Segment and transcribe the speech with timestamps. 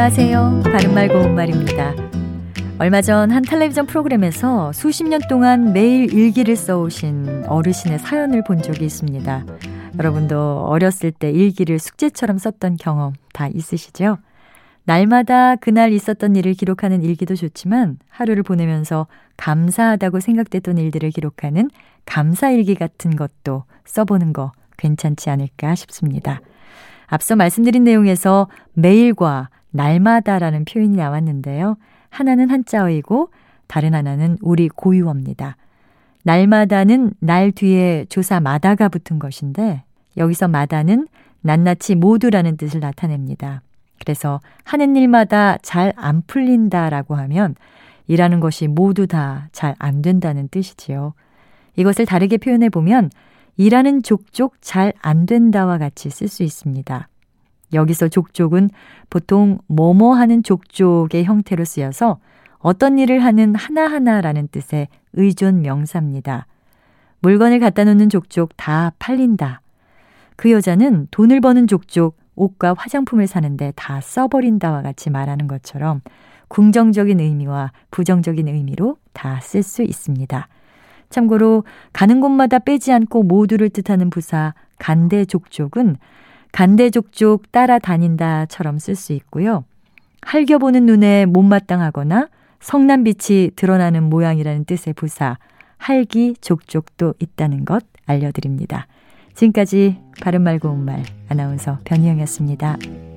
[0.00, 0.60] 안녕하세요.
[0.62, 1.92] 바른말 고운말입니다.
[2.78, 8.84] 얼마 전 한 텔레비전 프로그램에서 수십 년 동안 매일 일기를 써오신 어르신의 사연을 본 적이
[8.84, 9.44] 있습니다.
[9.98, 14.18] 여러분도 어렸을 때 일기를 숙제처럼 썼던 경험 다 있으시죠?
[14.84, 21.70] 날마다 그날 있었던 일을 기록하는 일기도 좋지만 하루를 보내면서 감사하다고 생각됐던 일들을 기록하는
[22.06, 26.40] 감사일기 같은 것도 써보는 거 괜찮지 않을까 싶습니다.
[27.06, 31.76] 앞서 말씀드린 내용에서 매일과 날마다라는 표현이 나왔는데요.
[32.10, 33.30] 하나는 한자어이고
[33.66, 35.56] 다른 하나는 우리 고유어입니다.
[36.24, 39.84] 날마다는 날 뒤에 조사 마다가 붙은 것인데
[40.16, 41.06] 여기서 마다는
[41.42, 43.62] 낱낱이 모두라는 뜻을 나타냅니다.
[44.00, 47.54] 그래서 하는 일마다 잘 안 풀린다라고 하면
[48.06, 51.14] 일하는 것이 모두 다 잘 안 된다는 뜻이지요.
[51.76, 53.10] 이것을 다르게 표현해 보면
[53.56, 57.08] 일하는 족족 잘 안 된다와 같이 쓸 수 있습니다.
[57.72, 58.70] 여기서 족족은
[59.10, 62.18] 보통 뭐뭐 하는 족족의 형태로 쓰여서
[62.58, 66.46] 어떤 일을 하는 하나하나라는 뜻의 의존 명사입니다.
[67.20, 69.60] 물건을 갖다 놓는 족족 다 팔린다.
[70.36, 76.00] 그 여자는 돈을 버는 족족 옷과 화장품을 사는데 다 써버린다와 같이 말하는 것처럼
[76.48, 80.48] 긍정적인 의미와 부정적인 의미로 다 쓸 수 있습니다.
[81.10, 85.96] 참고로 가는 곳마다 빼지 않고 모두를 뜻하는 부사 간대족족은
[86.52, 89.64] 간대족족 따라다닌다처럼 쓸 수 있고요.
[90.22, 92.28] 할겨보는 눈에 못마땅하거나
[92.60, 95.38] 성난빛이 드러나는 모양이라는 뜻의 부사
[95.76, 98.86] 할기족족도 있다는 것 알려드립니다.
[99.34, 103.07] 지금까지 바른말 고운말 아나운서 변희영이었습니다.